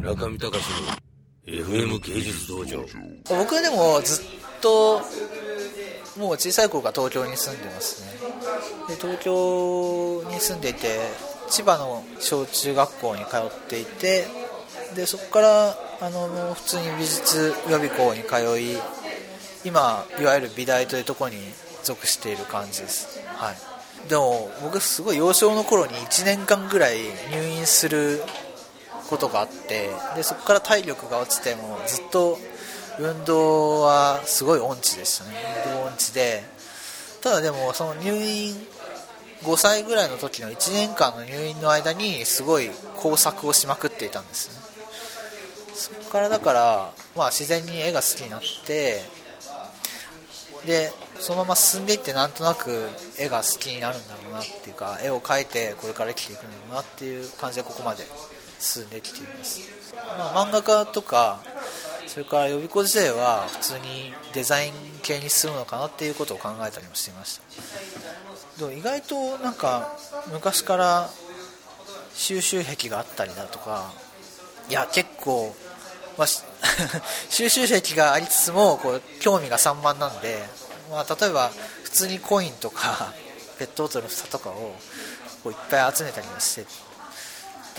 [0.00, 2.84] 中見隆の FM 芸術道場。
[3.28, 4.24] 僕はでもずっ
[4.62, 5.02] と
[6.18, 8.12] もう小さい頃から東京に住んでますね。
[8.88, 11.00] で東京に住んでいて
[11.50, 14.26] 千葉の小中学校に通っていて
[14.96, 18.78] でそこからあの普通に美術予備校に通い
[19.64, 21.36] 今いわゆる美大というとこに
[21.82, 23.20] 属している感じです。
[23.36, 23.56] はい。
[24.08, 27.00] でも僕すごい幼少の頃に1年間ぐらい
[27.32, 28.22] 入院する
[29.10, 32.38] ことがあってでそこから体力が落ちてもずっと
[32.98, 35.30] 運動はすごい音痴でしたね。
[35.66, 36.44] 運動音痴で。
[37.22, 38.54] ただでもその入院
[39.42, 44.60] 5歳ぐらいの時の1年間の入院の間にすごい工作をしまくっていたんですね。
[45.74, 49.02] そこからだから、まあ、自然に絵が好きになって
[50.66, 58.04] でそのまま進んでいってなんとなく絵が好きになるんだろうなっていうか絵を描いてこれから生きていくんだろうなっていう感じでここまで
[58.60, 59.60] 進んできています、
[60.18, 61.40] まあ、漫画家とか
[62.06, 67.42] それから予備校時代は普通にデザイン系に進むのかなっていうことを考えたりもしていました。
[68.58, 69.96] でも意外となんか
[70.32, 71.08] 昔から
[72.14, 73.92] 収集癖があったりだとか
[74.68, 75.54] いや結構、
[76.18, 76.26] まあ、
[77.30, 80.44] 収集癖がありつつもこう興味が散漫なんで、
[80.90, 81.50] まあ、例えば
[81.84, 83.12] 普通にコインとか
[83.58, 84.74] ペットボトルの蓋とかを
[85.42, 86.66] こういっぱい集めたりもして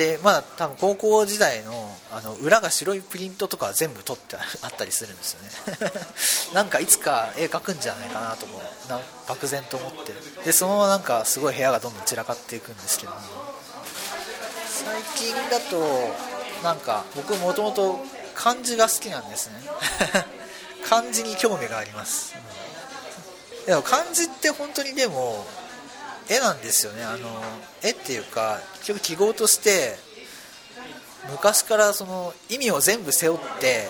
[0.00, 1.72] でまあ多分高校時代の
[2.10, 5.92] あの裏が白いプリントとか全部取ってあ ったりするんですよね。
[6.54, 10.14] なんかいつか絵描くんじゃないかなともな漠然と思って。
[10.42, 13.12] でそのままなんかすごい部屋がどんどん散らかっていくんですけど。
[13.12, 13.18] も
[14.86, 16.16] 最近だと
[16.62, 18.00] なんか僕もともと
[18.34, 19.62] 漢字が好きなんですね。
[20.88, 22.32] 漢字に興味があります、
[23.60, 25.46] うん、でも漢字って本当にでも
[26.30, 27.02] 絵なんですよね。
[27.02, 27.28] あの
[27.82, 29.96] 絵っていうか結局記号として
[31.32, 33.88] 昔からその意味を全部背負って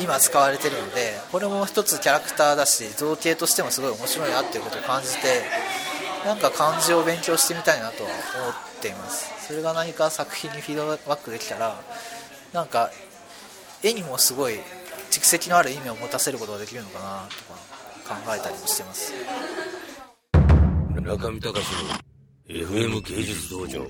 [0.00, 5.42] 今使われてるのでこれも一つキャラクターだし造形としてもすごい面白いなっていうことを感じて
[6.24, 9.26] なんか漢字を勉強してみたいなとは思っています。
[9.46, 11.80] それが何か作品にフィードバックできたら
[12.52, 12.90] なんか
[13.82, 14.54] 絵にもすごい
[15.10, 17.26] 蓄積のある意味を持たせることができるのかな
[18.06, 19.12] とか考えたりもしてます。
[21.06, 23.86] 中見隆の FM 芸術道場。